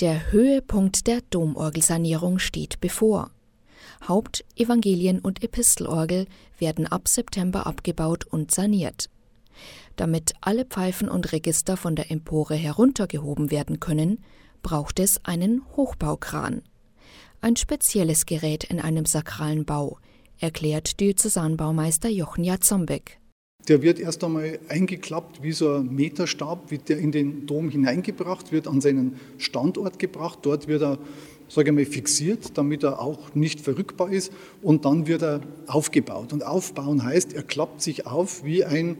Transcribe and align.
Der 0.00 0.30
Höhepunkt 0.30 1.06
der 1.06 1.22
Domorgelsanierung 1.30 2.38
steht 2.38 2.82
bevor. 2.82 3.30
Haupt-, 4.06 4.44
Evangelien- 4.54 5.20
und 5.20 5.42
Epistelorgel 5.42 6.26
werden 6.58 6.86
ab 6.86 7.08
September 7.08 7.66
abgebaut 7.66 8.26
und 8.26 8.50
saniert. 8.50 9.08
Damit 9.96 10.34
alle 10.42 10.66
Pfeifen 10.66 11.08
und 11.08 11.32
Register 11.32 11.78
von 11.78 11.96
der 11.96 12.10
Empore 12.10 12.56
heruntergehoben 12.56 13.50
werden 13.50 13.80
können, 13.80 14.22
braucht 14.60 15.00
es 15.00 15.24
einen 15.24 15.62
Hochbaukran. 15.76 16.60
Ein 17.40 17.56
spezielles 17.56 18.26
Gerät 18.26 18.64
in 18.64 18.80
einem 18.80 19.06
sakralen 19.06 19.64
Bau, 19.64 19.98
erklärt 20.38 21.00
Diözesanbaumeister 21.00 22.10
Jochen 22.10 22.44
Jatzombeck. 22.44 23.18
Der 23.68 23.82
wird 23.82 23.98
erst 23.98 24.22
einmal 24.22 24.60
eingeklappt 24.68 25.42
wie 25.42 25.52
so 25.52 25.74
ein 25.74 25.92
Meterstab, 25.94 26.70
wird 26.70 26.88
der 26.88 26.98
in 26.98 27.10
den 27.10 27.46
Dom 27.46 27.68
hineingebracht, 27.68 28.52
wird 28.52 28.68
an 28.68 28.80
seinen 28.80 29.18
Standort 29.38 29.98
gebracht. 29.98 30.38
Dort 30.42 30.68
wird 30.68 30.82
er, 30.82 30.98
sage 31.48 31.70
ich 31.70 31.74
mal, 31.74 31.84
fixiert, 31.84 32.56
damit 32.56 32.84
er 32.84 33.00
auch 33.00 33.34
nicht 33.34 33.60
verrückbar 33.60 34.12
ist. 34.12 34.32
Und 34.62 34.84
dann 34.84 35.08
wird 35.08 35.22
er 35.22 35.40
aufgebaut. 35.66 36.32
Und 36.32 36.46
aufbauen 36.46 37.02
heißt, 37.02 37.32
er 37.34 37.42
klappt 37.42 37.82
sich 37.82 38.06
auf 38.06 38.44
wie 38.44 38.64
ein 38.64 38.98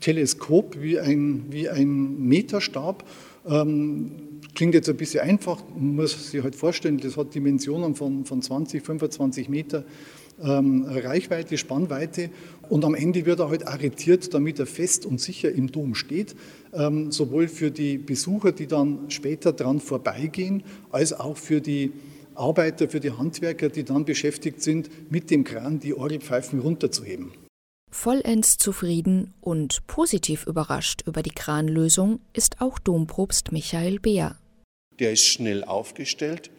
Teleskop, 0.00 0.80
wie 0.80 0.98
ein, 0.98 1.44
wie 1.50 1.68
ein 1.68 2.26
Meterstab. 2.26 3.04
Ähm, 3.46 4.31
klingt 4.54 4.74
jetzt 4.74 4.88
ein 4.88 4.96
bisschen 4.96 5.20
einfach, 5.20 5.62
man 5.74 5.96
muss 5.96 6.30
sich 6.30 6.42
halt 6.42 6.54
vorstellen, 6.54 6.98
das 6.98 7.16
hat 7.16 7.34
Dimensionen 7.34 7.94
von, 7.94 8.24
von 8.24 8.42
20, 8.42 8.84
25 8.84 9.48
Meter 9.48 9.84
ähm, 10.42 10.84
Reichweite, 10.88 11.58
Spannweite 11.58 12.30
und 12.68 12.84
am 12.84 12.94
Ende 12.94 13.26
wird 13.26 13.40
er 13.40 13.48
halt 13.48 13.66
arretiert, 13.66 14.32
damit 14.34 14.58
er 14.58 14.66
fest 14.66 15.06
und 15.06 15.20
sicher 15.20 15.50
im 15.50 15.70
Dom 15.70 15.94
steht, 15.94 16.34
ähm, 16.72 17.12
sowohl 17.12 17.48
für 17.48 17.70
die 17.70 17.98
Besucher, 17.98 18.52
die 18.52 18.66
dann 18.66 19.10
später 19.10 19.52
dran 19.52 19.80
vorbeigehen, 19.80 20.62
als 20.90 21.12
auch 21.12 21.36
für 21.36 21.60
die 21.60 21.92
Arbeiter, 22.34 22.88
für 22.88 23.00
die 23.00 23.10
Handwerker, 23.10 23.68
die 23.68 23.84
dann 23.84 24.04
beschäftigt 24.04 24.62
sind, 24.62 24.90
mit 25.10 25.30
dem 25.30 25.44
Kran 25.44 25.80
die 25.80 25.94
Orgelpfeifen 25.94 26.60
runterzuheben. 26.60 27.32
Vollends 27.90 28.56
zufrieden 28.56 29.34
und 29.42 29.86
positiv 29.86 30.46
überrascht 30.46 31.02
über 31.06 31.22
die 31.22 31.30
Kranlösung 31.30 32.20
ist 32.32 32.62
auch 32.62 32.78
Dompropst 32.78 33.52
Michael 33.52 34.00
Beer. 34.00 34.38
Der 34.98 35.12
ist 35.12 35.24
schnell 35.24 35.64
aufgestellt, 35.64 36.50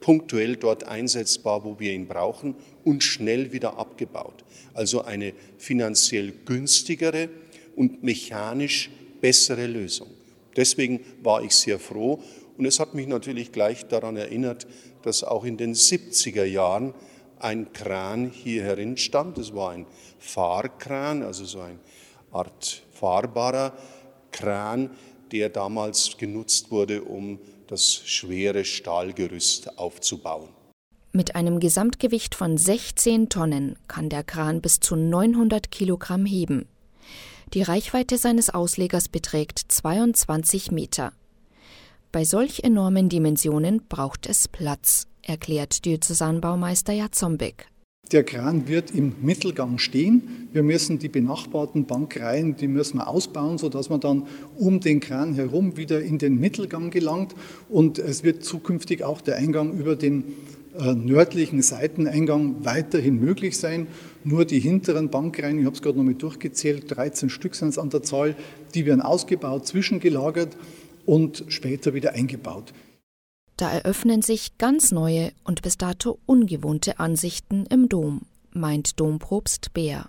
punktuell 0.00 0.56
dort 0.56 0.84
einsetzbar, 0.84 1.64
wo 1.64 1.78
wir 1.78 1.92
ihn 1.92 2.06
brauchen 2.06 2.54
und 2.84 3.02
schnell 3.02 3.52
wieder 3.52 3.78
abgebaut. 3.78 4.44
Also 4.74 5.02
eine 5.02 5.32
finanziell 5.58 6.32
günstigere 6.44 7.28
und 7.76 8.02
mechanisch 8.02 8.90
bessere 9.20 9.66
Lösung. 9.66 10.08
Deswegen 10.56 11.00
war 11.22 11.42
ich 11.42 11.54
sehr 11.54 11.78
froh 11.78 12.22
und 12.58 12.66
es 12.66 12.78
hat 12.80 12.94
mich 12.94 13.06
natürlich 13.06 13.52
gleich 13.52 13.86
daran 13.86 14.16
erinnert, 14.16 14.66
dass 15.02 15.24
auch 15.24 15.44
in 15.44 15.56
den 15.56 15.74
70er 15.74 16.44
Jahren 16.44 16.94
ein 17.38 17.72
Kran 17.72 18.30
hier 18.30 18.62
herin 18.62 18.96
stand. 18.96 19.38
Das 19.38 19.54
war 19.54 19.70
ein 19.70 19.86
Fahrkran, 20.18 21.22
also 21.22 21.44
so 21.44 21.60
eine 21.60 21.78
Art 22.30 22.82
fahrbarer 22.92 23.76
Kran, 24.30 24.90
der 25.32 25.48
damals 25.48 26.16
genutzt 26.18 26.70
wurde, 26.70 27.02
um 27.02 27.38
das 27.66 27.94
schwere 27.94 28.64
Stahlgerüst 28.64 29.78
aufzubauen. 29.78 30.48
Mit 31.12 31.34
einem 31.34 31.60
Gesamtgewicht 31.60 32.34
von 32.34 32.56
16 32.56 33.28
Tonnen 33.28 33.76
kann 33.86 34.08
der 34.08 34.24
Kran 34.24 34.60
bis 34.60 34.80
zu 34.80 34.96
900 34.96 35.70
Kilogramm 35.70 36.24
heben. 36.24 36.68
Die 37.52 37.62
Reichweite 37.62 38.16
seines 38.16 38.48
Auslegers 38.48 39.08
beträgt 39.08 39.58
22 39.68 40.70
Meter. 40.70 41.12
Bei 42.12 42.24
solch 42.24 42.64
enormen 42.64 43.08
Dimensionen 43.08 43.82
braucht 43.88 44.26
es 44.26 44.48
Platz, 44.48 45.06
erklärt 45.22 45.84
Diözesanbaumeister 45.84 46.94
Jatzombeck. 46.94 47.68
Der 48.12 48.24
Kran 48.24 48.68
wird 48.68 48.90
im 48.90 49.14
Mittelgang 49.22 49.78
stehen. 49.78 50.48
Wir 50.52 50.62
müssen 50.62 50.98
die 50.98 51.08
benachbarten 51.08 51.86
Bankreihen, 51.86 52.56
die 52.56 52.68
müssen 52.68 52.98
wir 52.98 53.08
ausbauen, 53.08 53.56
sodass 53.56 53.88
man 53.88 54.00
dann 54.00 54.24
um 54.58 54.80
den 54.80 55.00
Kran 55.00 55.34
herum 55.34 55.78
wieder 55.78 56.02
in 56.02 56.18
den 56.18 56.38
Mittelgang 56.38 56.90
gelangt. 56.90 57.34
Und 57.70 57.98
es 57.98 58.22
wird 58.22 58.44
zukünftig 58.44 59.02
auch 59.02 59.22
der 59.22 59.36
Eingang 59.36 59.72
über 59.72 59.96
den 59.96 60.24
äh, 60.78 60.94
nördlichen 60.94 61.62
Seiteneingang 61.62 62.56
weiterhin 62.64 63.18
möglich 63.18 63.56
sein. 63.56 63.86
Nur 64.24 64.44
die 64.44 64.60
hinteren 64.60 65.08
Bankreihen, 65.08 65.58
ich 65.58 65.64
habe 65.64 65.74
es 65.74 65.80
gerade 65.80 65.96
noch 65.96 66.04
mal 66.04 66.14
durchgezählt, 66.14 66.84
13 66.94 67.30
Stück 67.30 67.54
sind 67.54 67.68
es 67.68 67.78
an 67.78 67.88
der 67.88 68.02
Zahl, 68.02 68.36
die 68.74 68.84
werden 68.84 69.00
ausgebaut, 69.00 69.66
zwischengelagert 69.66 70.56
und 71.06 71.44
später 71.48 71.94
wieder 71.94 72.12
eingebaut. 72.12 72.74
Da 73.56 73.70
eröffnen 73.70 74.22
sich 74.22 74.58
ganz 74.58 74.92
neue 74.92 75.32
und 75.44 75.62
bis 75.62 75.76
dato 75.76 76.18
ungewohnte 76.26 76.98
Ansichten 76.98 77.66
im 77.66 77.88
Dom, 77.88 78.22
meint 78.52 78.98
Dompropst 78.98 79.72
Bär. 79.72 80.08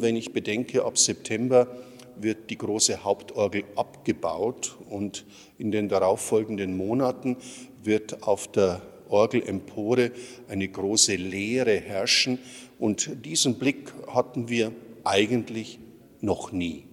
Wenn 0.00 0.16
ich 0.16 0.32
bedenke, 0.32 0.84
ab 0.84 0.98
September 0.98 1.68
wird 2.16 2.50
die 2.50 2.58
große 2.58 3.04
Hauptorgel 3.04 3.64
abgebaut 3.76 4.76
und 4.90 5.24
in 5.58 5.72
den 5.72 5.88
darauffolgenden 5.88 6.76
Monaten 6.76 7.36
wird 7.82 8.22
auf 8.22 8.50
der 8.50 8.82
Orgelempore 9.08 10.12
eine 10.48 10.68
große 10.68 11.16
Leere 11.16 11.76
herrschen 11.78 12.38
und 12.78 13.24
diesen 13.24 13.58
Blick 13.58 13.92
hatten 14.08 14.48
wir 14.48 14.72
eigentlich 15.04 15.78
noch 16.20 16.52
nie. 16.52 16.86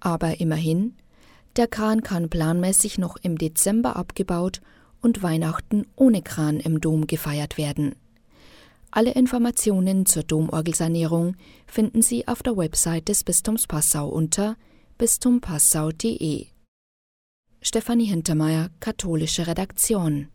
Aber 0.00 0.40
immerhin, 0.40 0.94
der 1.56 1.66
Kran 1.66 2.02
kann 2.02 2.28
planmäßig 2.28 2.98
noch 2.98 3.16
im 3.22 3.38
Dezember 3.38 3.96
abgebaut 3.96 4.60
und 5.00 5.22
Weihnachten 5.22 5.86
ohne 5.96 6.22
Kran 6.22 6.60
im 6.60 6.80
Dom 6.80 7.06
gefeiert 7.06 7.58
werden. 7.58 7.94
Alle 8.90 9.12
Informationen 9.12 10.06
zur 10.06 10.22
Domorgelsanierung 10.22 11.36
finden 11.66 12.02
Sie 12.02 12.28
auf 12.28 12.42
der 12.42 12.56
Website 12.56 13.08
des 13.08 13.24
Bistums 13.24 13.66
Passau 13.66 14.08
unter 14.08 14.56
bistumpassau.de. 14.98 16.46
Stefanie 17.60 18.06
Hintermeier, 18.06 18.70
katholische 18.80 19.46
Redaktion 19.46 20.28